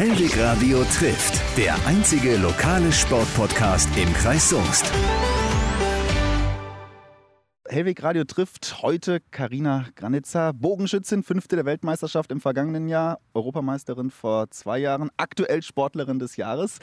[0.00, 4.90] Hellwig Radio trifft, der einzige lokale Sportpodcast im Kreis Soest.
[7.68, 14.50] Hellweg Radio trifft heute Karina Granitzer, Bogenschützin, fünfte der Weltmeisterschaft im vergangenen Jahr, Europameisterin vor
[14.50, 16.78] zwei Jahren, aktuell Sportlerin des Jahres.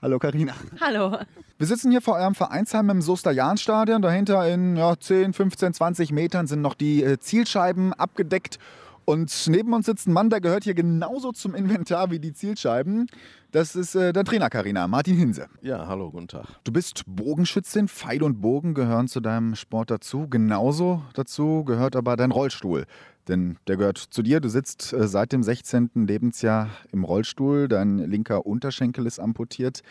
[0.00, 0.54] Hallo Karina.
[0.80, 1.18] Hallo.
[1.58, 4.00] Wir sitzen hier vor eurem Vereinsheim im Soester Jahnstadion.
[4.00, 8.58] Dahinter in ja, 10, 15, 20 Metern sind noch die äh, Zielscheiben abgedeckt.
[9.06, 13.06] Und neben uns sitzt ein Mann, der gehört hier genauso zum Inventar wie die Zielscheiben.
[13.52, 15.46] Das ist äh, der Trainer Karina, Martin Hinse.
[15.62, 16.46] Ja, hallo, guten Tag.
[16.64, 17.86] Du bist Bogenschützin.
[17.86, 20.26] Pfeil und Bogen gehören zu deinem Sport dazu.
[20.28, 22.84] Genauso dazu gehört aber dein Rollstuhl.
[23.28, 24.40] Denn der gehört zu dir.
[24.40, 25.90] Du sitzt äh, seit dem 16.
[25.94, 27.68] Lebensjahr im Rollstuhl.
[27.68, 29.82] Dein linker Unterschenkel ist amputiert.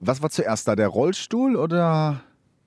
[0.00, 2.22] Was war zuerst da, der Rollstuhl oder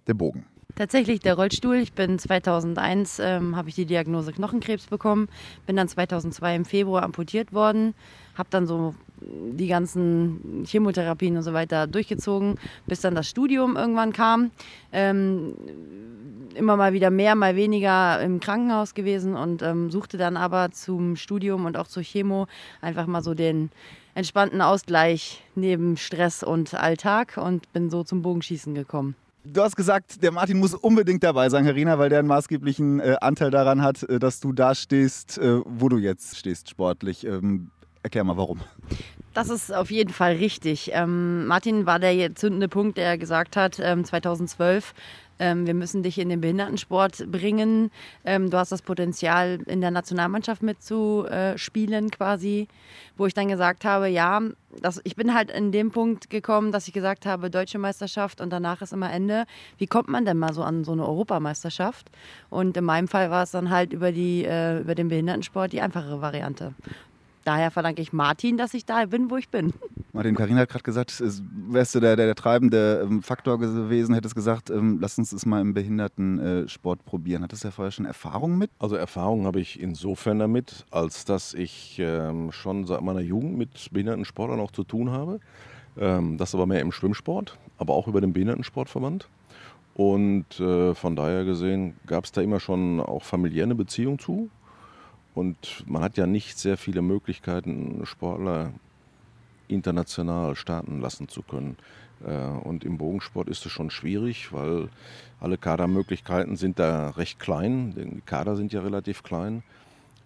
[0.05, 0.45] der Bogen?
[0.75, 1.77] Tatsächlich der Rollstuhl.
[1.77, 5.29] Ich bin 2001, ähm, habe ich die Diagnose Knochenkrebs bekommen,
[5.65, 7.93] bin dann 2002 im Februar amputiert worden,
[8.37, 14.11] habe dann so die ganzen Chemotherapien und so weiter durchgezogen, bis dann das Studium irgendwann
[14.11, 14.51] kam.
[14.91, 15.53] Ähm,
[16.55, 21.15] immer mal wieder mehr, mal weniger im Krankenhaus gewesen und ähm, suchte dann aber zum
[21.15, 22.47] Studium und auch zur Chemo
[22.81, 23.69] einfach mal so den
[24.13, 29.15] entspannten Ausgleich neben Stress und Alltag und bin so zum Bogenschießen gekommen.
[29.47, 33.15] Du hast gesagt, der Martin muss unbedingt dabei sein, Karina, weil der einen maßgeblichen äh,
[33.21, 37.27] Anteil daran hat, äh, dass du da stehst, äh, wo du jetzt stehst sportlich.
[37.27, 37.69] Ähm,
[38.01, 38.61] erklär mal, warum.
[39.35, 40.91] Das ist auf jeden Fall richtig.
[40.93, 44.93] Ähm, Martin war der zündende Punkt, der gesagt hat, ähm, 2012
[45.39, 47.91] ähm, wir müssen dich in den Behindertensport bringen.
[48.23, 52.69] Ähm, du hast das Potenzial, in der Nationalmannschaft mitzuspielen quasi.
[53.17, 54.41] Wo ich dann gesagt habe, ja,
[54.81, 58.51] das, ich bin halt in dem Punkt gekommen, dass ich gesagt habe, deutsche Meisterschaft und
[58.51, 59.45] danach ist immer Ende.
[59.77, 62.09] Wie kommt man denn mal so an so eine Europameisterschaft?
[62.49, 65.81] Und in meinem Fall war es dann halt über, die, äh, über den Behindertensport die
[65.81, 66.73] einfachere Variante
[67.45, 69.73] daher verdanke ich Martin, dass ich da bin, wo ich bin.
[70.13, 74.35] Martin, Karina hat gerade gesagt, wärst du der, der, der treibende ähm, Faktor gewesen, hättest
[74.35, 77.43] gesagt, ähm, lass uns es mal im Behindertensport äh, probieren.
[77.43, 78.71] Hattest du ja vorher schon Erfahrung mit?
[78.79, 83.89] Also Erfahrung habe ich insofern damit, als dass ich ähm, schon seit meiner Jugend mit
[83.91, 85.39] Behindertensportlern auch zu tun habe.
[85.97, 89.27] Ähm, das aber mehr im Schwimmsport, aber auch über den Behindertensportverband.
[89.95, 94.49] Und äh, von daher gesehen gab es da immer schon auch familiär eine Beziehung zu.
[95.35, 98.71] Und man hat ja nicht sehr viele Möglichkeiten, Sportler
[99.67, 101.75] international starten lassen zu können.
[102.25, 104.87] Äh, und im Bogensport ist es schon schwierig, weil
[105.41, 107.93] alle Kadermöglichkeiten sind da recht klein.
[107.95, 109.61] Die Kader sind ja relativ klein.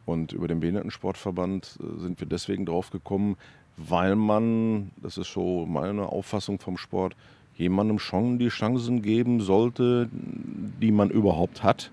[0.05, 3.35] Und über den Behindertensportverband äh, sind wir deswegen drauf gekommen,
[3.77, 7.15] weil man, das ist so meine Auffassung vom Sport,
[7.55, 11.89] jemandem schon die Chancen geben sollte, die man überhaupt hat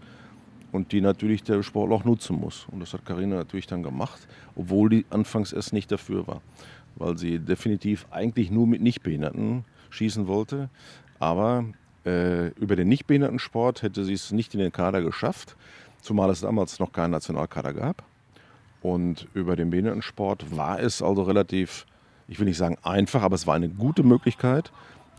[0.72, 2.66] und die natürlich der Sportler auch nutzen muss.
[2.70, 6.40] Und das hat Karina natürlich dann gemacht, obwohl die anfangs erst nicht dafür war,
[6.96, 10.68] weil sie definitiv eigentlich nur mit Nichtbehinderten schießen wollte.
[11.18, 11.64] Aber
[12.04, 15.56] äh, über den Nichtbehindertensport hätte sie es nicht in den Kader geschafft,
[16.00, 18.04] zumal es damals noch keinen Nationalkader gab.
[18.82, 21.86] Und über den Behindertensport war es also relativ,
[22.28, 24.70] ich will nicht sagen einfach, aber es war eine gute Möglichkeit,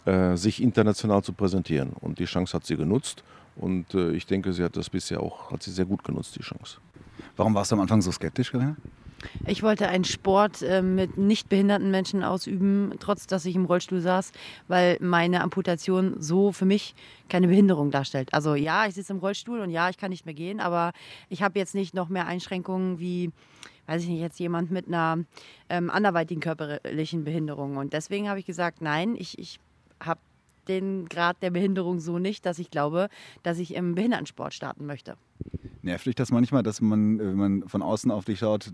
[0.06, 1.92] äh, sich international zu präsentieren.
[2.00, 3.24] Und die Chance hat sie genutzt
[3.60, 6.44] und äh, ich denke, sie hat das bisher auch, hat sie sehr gut genutzt, die
[6.44, 6.78] Chance.
[7.36, 8.76] Warum warst du am Anfang so skeptisch, Karina?
[9.48, 14.00] Ich wollte einen Sport äh, mit nicht behinderten Menschen ausüben, trotz dass ich im Rollstuhl
[14.00, 14.32] saß,
[14.68, 16.94] weil meine Amputation so für mich
[17.28, 18.34] keine Behinderung darstellt.
[18.34, 20.94] Also ja, ich sitze im Rollstuhl und ja, ich kann nicht mehr gehen, aber
[21.30, 23.32] ich habe jetzt nicht noch mehr Einschränkungen wie,
[23.88, 25.20] weiß ich nicht, jetzt jemand mit einer
[25.70, 27.78] ähm, anderweitigen körperlichen Behinderung.
[27.78, 29.60] Und deswegen habe ich gesagt, nein, ich, ich
[30.00, 30.20] habe
[30.68, 33.10] den Grad der Behinderung so nicht, dass ich glaube,
[33.44, 35.16] dass ich im Behindertensport starten möchte.
[35.82, 38.72] Nervt dich das manchmal, dass man, wenn man von außen auf dich schaut,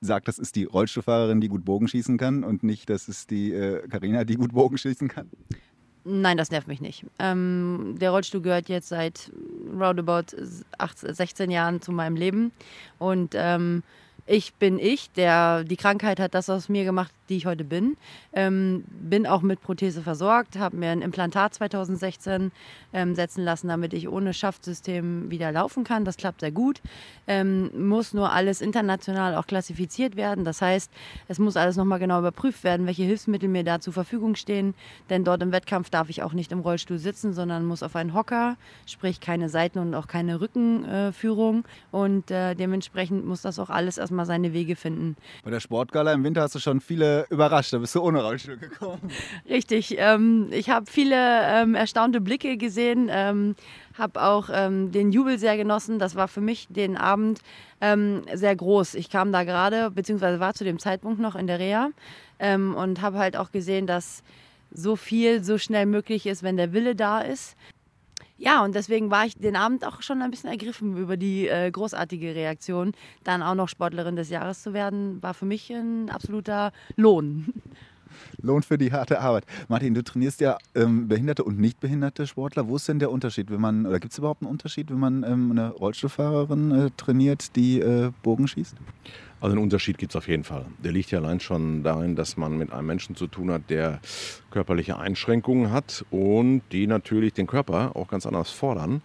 [0.00, 3.50] sagt, das ist die Rollstuhlfahrerin, die gut Bogen schießen kann und nicht, das ist die
[3.90, 5.30] Karina, äh, die gut Bogen schießen kann?
[6.04, 7.04] Nein, das nervt mich nicht.
[7.18, 9.32] Ähm, der Rollstuhl gehört jetzt seit
[9.72, 10.36] roundabout
[10.78, 12.52] 18, 16 Jahren zu meinem Leben
[12.98, 13.82] und ähm,
[14.26, 17.96] ich bin ich, der die Krankheit hat das aus mir gemacht, die ich heute bin.
[18.32, 22.52] Ähm, bin auch mit Prothese versorgt, habe mir ein Implantat 2016
[22.92, 26.04] ähm, setzen lassen, damit ich ohne Schaftsystem wieder laufen kann.
[26.04, 26.80] Das klappt sehr gut.
[27.26, 30.44] Ähm, muss nur alles international auch klassifiziert werden.
[30.44, 30.90] Das heißt,
[31.28, 34.74] es muss alles nochmal genau überprüft werden, welche Hilfsmittel mir da zur Verfügung stehen.
[35.10, 38.14] Denn dort im Wettkampf darf ich auch nicht im Rollstuhl sitzen, sondern muss auf einen
[38.14, 38.56] Hocker,
[38.86, 41.64] sprich keine Seiten- und auch keine Rückenführung.
[41.92, 45.16] Äh, und äh, dementsprechend muss das auch alles erstmal seine Wege finden.
[45.44, 48.56] Bei der Sportgala im Winter hast du schon viele überrascht, da bist du ohne Rollstuhl
[48.56, 49.10] gekommen.
[49.48, 53.54] Richtig, ähm, ich habe viele ähm, erstaunte Blicke gesehen, ähm,
[53.96, 55.98] habe auch ähm, den Jubel sehr genossen.
[55.98, 57.40] Das war für mich den Abend
[57.80, 58.94] ähm, sehr groß.
[58.94, 61.90] Ich kam da gerade, beziehungsweise war zu dem Zeitpunkt noch in der Reha
[62.38, 64.22] ähm, und habe halt auch gesehen, dass
[64.70, 67.56] so viel so schnell möglich ist, wenn der Wille da ist.
[68.38, 71.70] Ja, und deswegen war ich den Abend auch schon ein bisschen ergriffen über die äh,
[71.70, 72.92] großartige Reaktion.
[73.24, 77.52] Dann auch noch Sportlerin des Jahres zu werden, war für mich ein absoluter Lohn.
[78.40, 79.44] Lohn für die harte Arbeit.
[79.68, 82.68] Martin, du trainierst ja ähm, behinderte und nicht behinderte Sportler.
[82.68, 85.22] Wo ist denn der Unterschied, wenn man, oder gibt es überhaupt einen Unterschied, wenn man
[85.22, 88.76] ähm, eine Rollstuhlfahrerin äh, trainiert, die äh, Bogen schießt?
[89.46, 90.66] Also einen Unterschied gibt es auf jeden Fall.
[90.82, 94.00] Der liegt ja allein schon darin, dass man mit einem Menschen zu tun hat, der
[94.50, 99.02] körperliche Einschränkungen hat und die natürlich den Körper auch ganz anders fordern.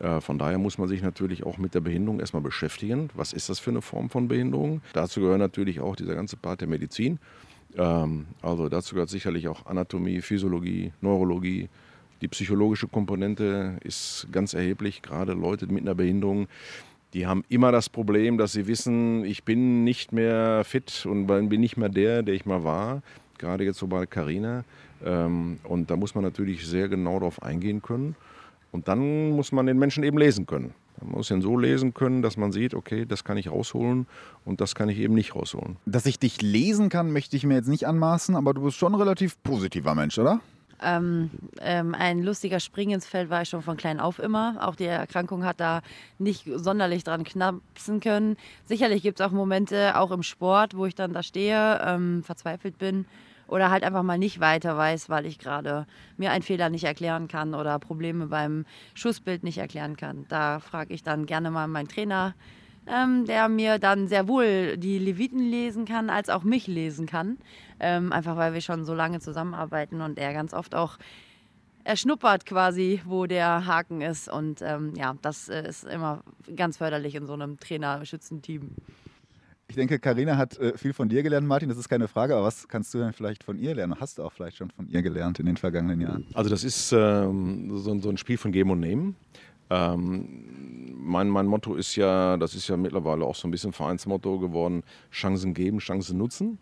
[0.00, 3.10] Äh, von daher muss man sich natürlich auch mit der Behinderung erstmal beschäftigen.
[3.12, 4.80] Was ist das für eine Form von Behinderung?
[4.94, 7.18] Dazu gehört natürlich auch dieser ganze Part der Medizin.
[7.76, 11.68] Ähm, also dazu gehört sicherlich auch Anatomie, Physiologie, Neurologie.
[12.22, 15.02] Die psychologische Komponente ist ganz erheblich.
[15.02, 16.48] Gerade Leute mit einer Behinderung,
[17.14, 21.60] die haben immer das Problem, dass sie wissen, ich bin nicht mehr fit und bin
[21.60, 23.02] nicht mehr der, der ich mal war.
[23.38, 24.64] Gerade jetzt so bei Carina.
[25.04, 28.16] Ähm, und da muss man natürlich sehr genau darauf eingehen können.
[28.72, 30.74] Und dann muss man den Menschen eben lesen können.
[31.00, 34.06] Man muss ihn so lesen können, dass man sieht, okay, das kann ich rausholen
[34.44, 35.76] und das kann ich eben nicht rausholen.
[35.86, 38.92] Dass ich dich lesen kann, möchte ich mir jetzt nicht anmaßen, aber du bist schon
[38.94, 40.40] ein relativ positiver Mensch, oder?
[40.82, 41.30] Ähm,
[41.60, 44.56] ähm, ein lustiger Spring ins Feld war ich schon von klein auf immer.
[44.60, 45.82] Auch die Erkrankung hat da
[46.18, 48.36] nicht sonderlich dran knapsen können.
[48.64, 52.78] Sicherlich gibt es auch Momente, auch im Sport, wo ich dann da stehe, ähm, verzweifelt
[52.78, 53.06] bin
[53.46, 55.86] oder halt einfach mal nicht weiter weiß, weil ich gerade
[56.16, 60.26] mir einen Fehler nicht erklären kann oder Probleme beim Schussbild nicht erklären kann.
[60.28, 62.34] Da frage ich dann gerne mal meinen Trainer,
[62.86, 67.38] ähm, der mir dann sehr wohl die Leviten lesen kann, als auch mich lesen kann.
[67.80, 70.98] Ähm, einfach weil wir schon so lange zusammenarbeiten und er ganz oft auch
[71.84, 74.28] erschnuppert quasi, wo der Haken ist.
[74.28, 76.22] Und ähm, ja, das äh, ist immer
[76.56, 78.70] ganz förderlich in so einem Trainerschützenteam.
[79.68, 82.44] Ich denke, Karina hat äh, viel von dir gelernt, Martin, das ist keine Frage, aber
[82.44, 83.96] was kannst du denn vielleicht von ihr lernen?
[83.98, 86.26] Hast du auch vielleicht schon von ihr gelernt in den vergangenen Jahren?
[86.34, 89.16] Also das ist ähm, so, so, ein Spiel von Geben und Nehmen.
[89.74, 94.38] Ähm, mein, mein Motto ist ja, das ist ja mittlerweile auch so ein bisschen Vereinsmotto
[94.38, 96.58] geworden, Chancen geben, Chancen nutzen.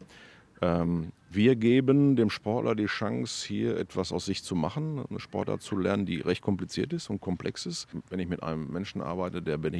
[0.62, 5.60] Ähm, wir geben dem Sportler die Chance, hier etwas aus sich zu machen, eine Sportart
[5.60, 7.86] zu lernen, die recht kompliziert ist und komplex ist.
[8.08, 9.72] Wenn ich mit einem Menschen arbeite, der, der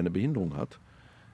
[0.00, 0.78] eine Behinderung hat,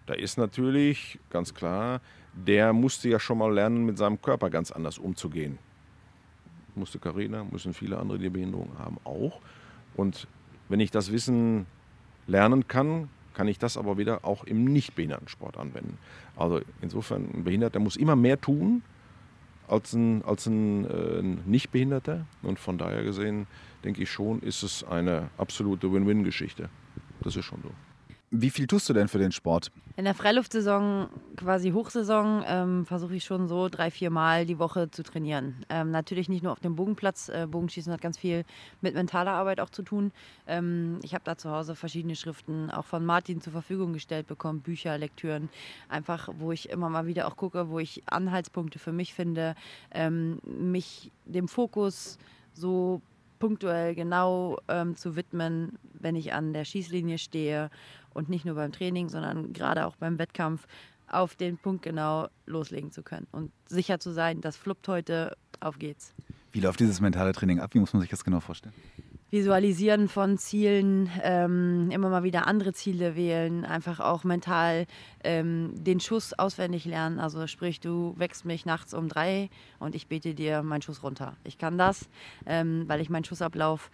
[0.07, 2.01] da ist natürlich ganz klar,
[2.35, 5.59] der musste ja schon mal lernen, mit seinem Körper ganz anders umzugehen.
[6.77, 9.41] Musste Karina, müssen viele andere, die Behinderungen haben, auch.
[9.97, 10.29] Und
[10.71, 11.67] wenn ich das Wissen
[12.27, 15.99] lernen kann, kann ich das aber wieder auch im Nichtbehindertensport anwenden.
[16.37, 18.83] Also insofern, ein Behinderter muss immer mehr tun
[19.69, 22.27] als ein, als ein äh, Nichtbehinderter.
[22.43, 23.47] Und von daher gesehen,
[23.85, 26.69] denke ich schon, ist es eine absolute Win-Win-Geschichte.
[27.23, 27.71] Das ist schon so.
[28.33, 29.73] Wie viel tust du denn für den Sport?
[29.97, 34.89] In der Freiluftsaison, quasi Hochsaison, ähm, versuche ich schon so drei, vier Mal die Woche
[34.89, 35.67] zu trainieren.
[35.69, 37.29] Ähm, natürlich nicht nur auf dem Bogenplatz.
[37.29, 38.45] Äh, Bogenschießen hat ganz viel
[38.83, 40.13] mit mentaler Arbeit auch zu tun.
[40.47, 44.61] Ähm, ich habe da zu Hause verschiedene Schriften auch von Martin zur Verfügung gestellt bekommen,
[44.61, 45.49] Bücher, Lektüren.
[45.89, 49.57] Einfach, wo ich immer mal wieder auch gucke, wo ich Anhaltspunkte für mich finde,
[49.91, 52.17] ähm, mich dem Fokus
[52.55, 53.03] so
[53.41, 57.71] punktuell genau ähm, zu widmen, wenn ich an der Schießlinie stehe
[58.15, 60.67] und nicht nur beim Training, sondern gerade auch beim Wettkampf
[61.09, 65.79] auf den Punkt genau loslegen zu können und sicher zu sein, das fluppt heute, auf
[65.79, 66.15] geht's.
[66.53, 67.75] Wie läuft dieses mentale Training ab?
[67.75, 68.75] Wie muss man sich das genau vorstellen?
[69.31, 74.87] Visualisieren von Zielen, ähm, immer mal wieder andere Ziele wählen, einfach auch mental
[75.23, 77.21] ähm, den Schuss auswendig lernen.
[77.21, 79.49] Also sprich, du wächst mich nachts um drei
[79.79, 81.37] und ich bete dir meinen Schuss runter.
[81.45, 82.09] Ich kann das,
[82.45, 83.93] ähm, weil ich meinen Schussablauf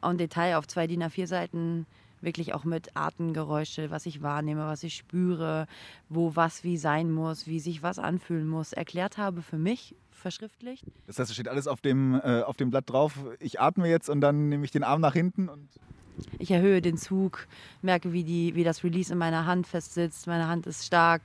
[0.00, 1.86] en Detail auf zwei DIN A4 Seiten
[2.20, 5.66] wirklich auch mit Atemgeräusche, was ich wahrnehme, was ich spüre,
[6.08, 10.84] wo was wie sein muss, wie sich was anfühlen muss, erklärt habe für mich verschriftlicht.
[11.06, 14.10] Das heißt, es steht alles auf dem, äh, auf dem Blatt drauf, ich atme jetzt
[14.10, 15.68] und dann nehme ich den Arm nach hinten und
[16.38, 17.46] ich erhöhe den Zug,
[17.82, 20.26] merke, wie, die, wie das Release in meiner Hand festsitzt.
[20.26, 21.22] Meine Hand ist stark,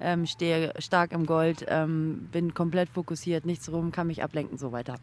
[0.00, 4.72] ähm, stehe stark im Gold, ähm, bin komplett fokussiert, nichts rum, kann mich ablenken, so
[4.72, 4.96] weiter.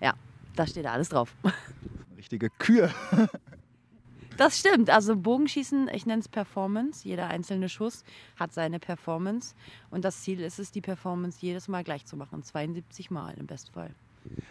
[0.00, 0.14] Ja,
[0.54, 1.34] da steht alles drauf.
[2.16, 2.90] Richtige Kühe.
[4.36, 4.90] Das stimmt.
[4.90, 7.06] Also Bogenschießen, ich nenne es Performance.
[7.06, 8.04] Jeder einzelne Schuss
[8.36, 9.54] hat seine Performance.
[9.90, 12.42] Und das Ziel ist es, die Performance jedes Mal gleich zu machen.
[12.42, 13.94] 72 Mal im Bestfall.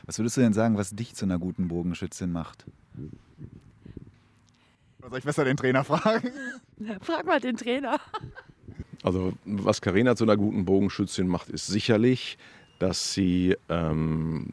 [0.06, 2.65] Was würdest du denn sagen, was dich zu einer guten Bogenschützin macht?
[5.00, 6.32] Oder soll ich besser den Trainer fragen?
[7.01, 8.00] Frag mal den Trainer.
[9.04, 12.38] Also was Karina zu einer guten Bogenschützin macht, ist sicherlich,
[12.80, 14.48] dass sie ähm,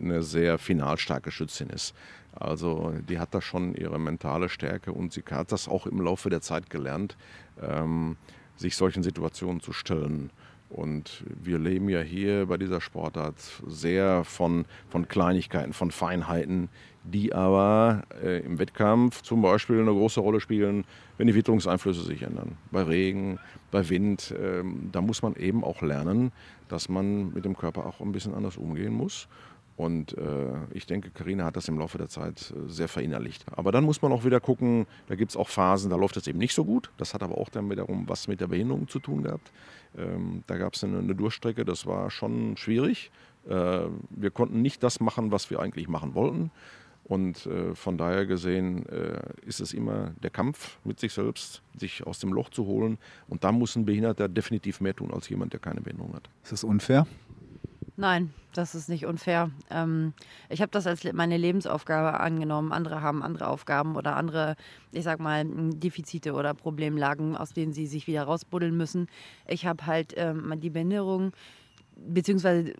[0.00, 1.94] eine sehr finalstarke Schützin ist.
[2.34, 6.30] Also die hat da schon ihre mentale Stärke und sie hat das auch im Laufe
[6.30, 7.16] der Zeit gelernt,
[7.62, 8.16] ähm,
[8.56, 10.30] sich solchen Situationen zu stellen.
[10.74, 13.36] Und wir leben ja hier bei dieser Sportart
[13.66, 16.68] sehr von, von Kleinigkeiten, von Feinheiten,
[17.04, 20.84] die aber äh, im Wettkampf zum Beispiel eine große Rolle spielen,
[21.16, 22.56] wenn die Witterungseinflüsse sich ändern.
[22.72, 23.38] Bei Regen,
[23.70, 26.32] bei Wind, ähm, da muss man eben auch lernen,
[26.68, 29.28] dass man mit dem Körper auch ein bisschen anders umgehen muss.
[29.76, 33.44] Und äh, ich denke, Karina hat das im Laufe der Zeit äh, sehr verinnerlicht.
[33.56, 36.28] Aber dann muss man auch wieder gucken, da gibt es auch Phasen, da läuft es
[36.28, 36.90] eben nicht so gut.
[36.96, 39.50] Das hat aber auch dann wiederum was mit der Behinderung zu tun gehabt.
[39.98, 43.10] Ähm, da gab es eine, eine, Durchstrecke, das war schon schwierig.
[43.48, 46.52] Äh, wir konnten nicht das machen, was wir eigentlich machen wollten.
[47.04, 52.06] Und äh, von daher gesehen äh, ist es immer der Kampf mit sich selbst, sich
[52.06, 52.96] aus dem Loch zu holen.
[53.28, 56.30] Und da muss ein Behinderter definitiv mehr tun als jemand, der keine Behinderung hat.
[56.44, 57.06] Ist das unfair?
[57.96, 59.50] Nein, das ist nicht unfair.
[59.70, 60.14] Ähm,
[60.48, 62.72] ich habe das als meine Lebensaufgabe angenommen.
[62.72, 64.56] Andere haben andere Aufgaben oder andere,
[64.90, 69.08] ich sag mal, Defizite oder Problemlagen, aus denen sie sich wieder rausbuddeln müssen.
[69.46, 71.32] Ich habe halt ähm, die Behinderung
[71.96, 72.74] beziehungsweise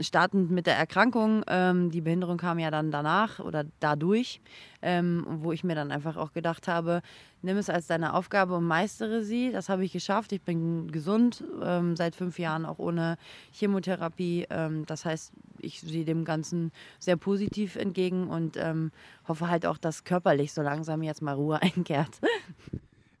[0.00, 4.40] startend mit der Erkrankung, ähm, die Behinderung kam ja dann danach oder dadurch,
[4.80, 7.02] ähm, wo ich mir dann einfach auch gedacht habe,
[7.42, 9.52] nimm es als deine Aufgabe und meistere sie.
[9.52, 10.32] Das habe ich geschafft.
[10.32, 13.16] Ich bin gesund, ähm, seit fünf Jahren auch ohne
[13.52, 14.46] Chemotherapie.
[14.50, 18.92] Ähm, das heißt, ich sehe dem Ganzen sehr positiv entgegen und ähm,
[19.26, 22.20] hoffe halt auch, dass körperlich so langsam jetzt mal Ruhe einkehrt.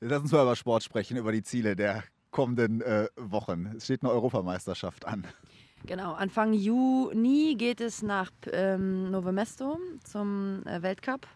[0.00, 3.72] Lass uns mal über Sport sprechen, über die Ziele der kommenden äh, Wochen.
[3.76, 5.24] Es steht eine Europameisterschaft an.
[5.86, 11.26] Genau, Anfang Juni geht es nach ähm, Novemesto zum äh, Weltcup.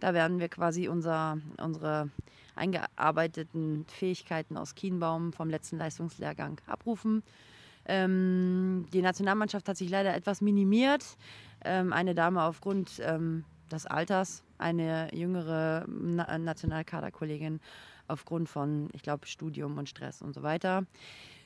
[0.00, 2.08] Da werden wir quasi unser, unsere
[2.54, 7.22] eingearbeiteten Fähigkeiten aus Kienbaum vom letzten Leistungslehrgang abrufen.
[7.86, 11.04] Ähm, die Nationalmannschaft hat sich leider etwas minimiert.
[11.64, 17.60] Ähm, eine Dame aufgrund ähm, des Alters, eine jüngere Na Nationalkaderkollegin
[18.10, 20.84] aufgrund von, ich glaube, Studium und Stress und so weiter,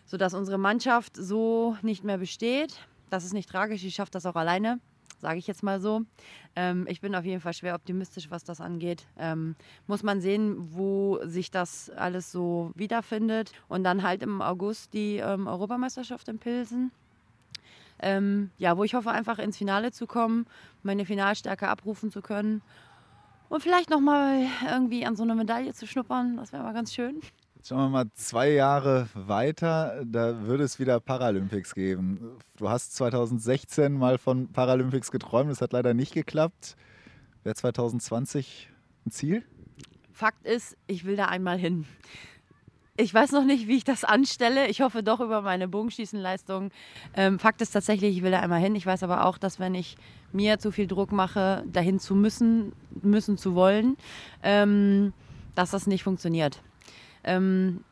[0.06, 2.80] sodass unsere Mannschaft so nicht mehr besteht.
[3.10, 4.80] Das ist nicht tragisch, ich schaffe das auch alleine,
[5.20, 6.02] sage ich jetzt mal so.
[6.56, 9.06] Ähm, ich bin auf jeden Fall schwer optimistisch, was das angeht.
[9.18, 9.54] Ähm,
[9.86, 13.52] muss man sehen, wo sich das alles so wiederfindet.
[13.68, 16.90] Und dann halt im August die ähm, Europameisterschaft in Pilsen.
[18.00, 20.46] Ähm, ja, wo ich hoffe, einfach ins Finale zu kommen,
[20.82, 22.60] meine Finalstärke abrufen zu können
[23.48, 26.92] und vielleicht noch mal irgendwie an so eine Medaille zu schnuppern, das wäre mal ganz
[26.92, 27.20] schön.
[27.66, 32.38] Schauen wir mal zwei Jahre weiter, da würde es wieder Paralympics geben.
[32.56, 36.76] Du hast 2016 mal von Paralympics geträumt, das hat leider nicht geklappt.
[37.42, 38.70] Wäre 2020
[39.06, 39.44] ein Ziel?
[40.12, 41.86] Fakt ist, ich will da einmal hin.
[42.96, 44.68] Ich weiß noch nicht, wie ich das anstelle.
[44.68, 46.70] Ich hoffe doch über meine Bogenschießenleistung.
[47.16, 48.76] Ähm, Fakt ist tatsächlich, ich will da einmal hin.
[48.76, 49.96] Ich weiß aber auch, dass wenn ich
[50.32, 52.72] mir zu viel Druck mache, dahin zu müssen,
[53.02, 53.96] müssen zu wollen,
[54.44, 55.12] ähm,
[55.56, 56.62] dass das nicht funktioniert.
[57.24, 57.82] Ähm,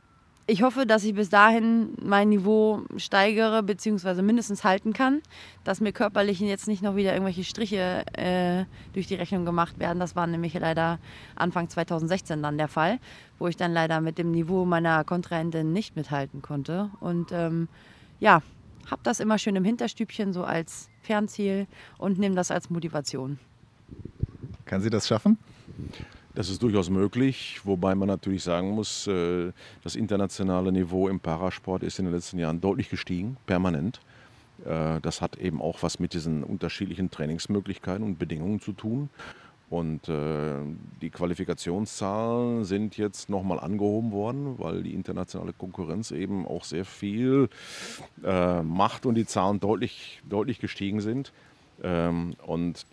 [0.53, 4.21] ich hoffe, dass ich bis dahin mein Niveau steigere bzw.
[4.21, 5.23] mindestens halten kann,
[5.65, 9.99] dass mir körperlich jetzt nicht noch wieder irgendwelche Striche äh, durch die Rechnung gemacht werden.
[9.99, 10.99] Das war nämlich leider
[11.37, 12.99] Anfang 2016 dann der Fall,
[13.39, 16.91] wo ich dann leider mit dem Niveau meiner Kontrahentin nicht mithalten konnte.
[17.01, 17.69] Und ähm,
[18.21, 18.43] ja,
[18.91, 21.67] habe das immer schön im Hinterstübchen so als Fernziel
[21.97, 23.39] und nehme das als Motivation.
[24.67, 25.39] Kann sie das schaffen?
[26.35, 31.83] Das ist durchaus möglich, wobei man natürlich sagen muss, äh, das internationale Niveau im Parasport
[31.83, 34.01] ist in den letzten Jahren deutlich gestiegen, permanent.
[34.65, 39.11] Äh, das hat eben auch was mit diesen unterschiedlichen Trainingsmöglichkeiten und Bedingungen zu tun.
[39.69, 40.55] Und äh,
[41.03, 47.49] die Qualifikationszahlen sind jetzt nochmal angehoben worden, weil die internationale Konkurrenz eben auch sehr viel
[48.63, 51.33] macht und die Zahlen deutlich, deutlich gestiegen sind.
[51.83, 52.87] Ähm, und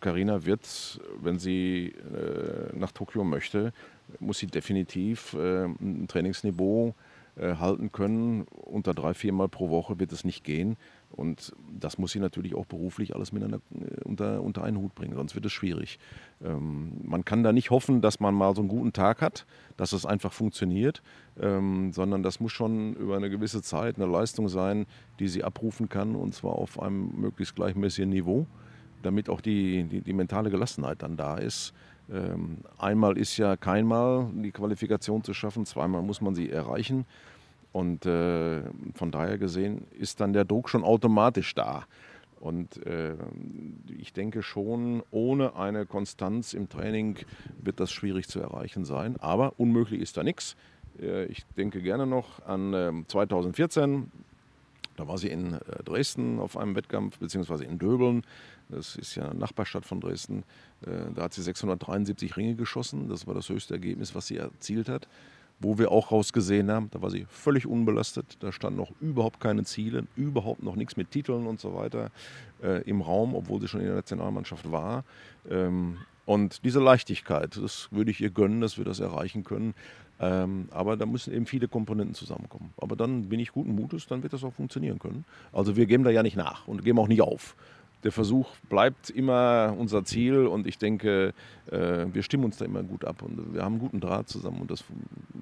[0.00, 3.72] Karina wird, wenn sie äh, nach Tokio möchte,
[4.20, 6.94] muss sie definitiv äh, ein Trainingsniveau
[7.36, 8.42] äh, halten können.
[8.42, 10.76] Unter drei, viermal pro Woche wird es nicht gehen.
[11.10, 15.14] Und das muss sie natürlich auch beruflich alles miteinander äh, unter, unter einen Hut bringen,
[15.14, 15.98] sonst wird es schwierig.
[16.44, 19.92] Ähm, man kann da nicht hoffen, dass man mal so einen guten Tag hat, dass
[19.92, 21.02] es einfach funktioniert,
[21.40, 24.86] ähm, sondern das muss schon über eine gewisse Zeit eine Leistung sein,
[25.18, 28.46] die sie abrufen kann und zwar auf einem möglichst gleichmäßigen Niveau
[29.04, 31.72] damit auch die, die, die mentale Gelassenheit dann da ist.
[32.12, 37.06] Ähm, einmal ist ja keinmal die Qualifikation zu schaffen, zweimal muss man sie erreichen.
[37.72, 38.62] Und äh,
[38.94, 41.84] von daher gesehen ist dann der Druck schon automatisch da.
[42.38, 43.14] Und äh,
[43.98, 47.16] ich denke schon, ohne eine Konstanz im Training
[47.62, 49.16] wird das schwierig zu erreichen sein.
[49.18, 50.56] Aber unmöglich ist da nichts.
[51.00, 53.82] Äh, ich denke gerne noch an 2014.
[53.82, 54.10] Ähm,
[54.96, 58.22] da war sie in äh, Dresden auf einem Wettkampf, beziehungsweise in Döbeln.
[58.68, 60.44] Das ist ja Nachbarstadt von Dresden.
[60.86, 63.08] Äh, da hat sie 673 Ringe geschossen.
[63.08, 65.08] Das war das höchste Ergebnis, was sie erzielt hat.
[65.60, 68.36] Wo wir auch rausgesehen haben, da war sie völlig unbelastet.
[68.40, 72.10] Da standen noch überhaupt keine Ziele, überhaupt noch nichts mit Titeln und so weiter
[72.62, 75.04] äh, im Raum, obwohl sie schon in der Nationalmannschaft war.
[75.48, 79.74] Ähm, und diese Leichtigkeit, das würde ich ihr gönnen, dass wir das erreichen können.
[80.20, 82.72] Ähm, aber da müssen eben viele Komponenten zusammenkommen.
[82.76, 85.24] Aber dann bin ich guten Mutes, dann wird das auch funktionieren können.
[85.52, 87.56] Also wir geben da ja nicht nach und geben auch nicht auf
[88.04, 91.32] der Versuch bleibt immer unser Ziel und ich denke,
[91.70, 94.60] äh, wir stimmen uns da immer gut ab und wir haben einen guten Draht zusammen
[94.60, 94.84] und das,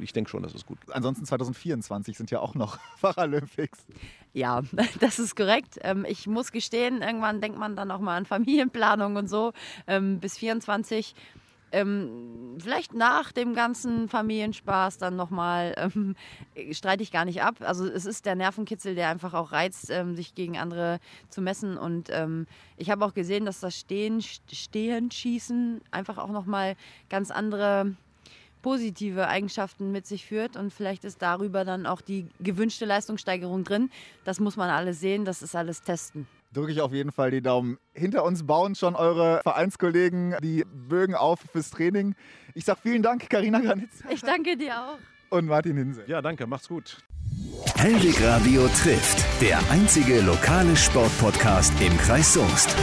[0.00, 0.94] ich denke schon, dass es gut ist.
[0.94, 3.84] Ansonsten 2024 sind ja auch noch Paralympics.
[4.32, 4.62] Ja,
[5.00, 5.78] das ist korrekt.
[5.82, 9.52] Ähm, ich muss gestehen, irgendwann denkt man dann auch mal an Familienplanung und so.
[9.86, 11.14] Ähm, bis 24
[11.72, 16.14] ähm, vielleicht nach dem ganzen Familienspaß dann nochmal, ähm,
[16.72, 17.56] streite ich gar nicht ab.
[17.60, 21.00] Also es ist der Nervenkitzel, der einfach auch reizt, ähm, sich gegen andere
[21.30, 21.76] zu messen.
[21.76, 26.76] Und ähm, ich habe auch gesehen, dass das Stehen, Stehen, Schießen einfach auch nochmal
[27.08, 27.96] ganz andere
[28.60, 33.90] positive Eigenschaften mit sich führt und vielleicht ist darüber dann auch die gewünschte Leistungssteigerung drin.
[34.24, 37.42] Das muss man alles sehen, das ist alles testen drücke ich auf jeden Fall die
[37.42, 37.78] Daumen.
[37.92, 42.14] Hinter uns bauen schon eure Vereinskollegen die Bögen auf fürs Training.
[42.54, 44.02] Ich sage vielen Dank, Karina Granitz.
[44.10, 44.98] Ich danke dir auch.
[45.30, 46.04] Und Martin Hinse.
[46.06, 46.98] Ja, danke, macht's gut.
[47.76, 52.76] Hellwig Radio trifft, der einzige lokale Sportpodcast im Kreis Soest.